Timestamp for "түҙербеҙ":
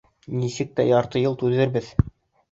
1.43-1.91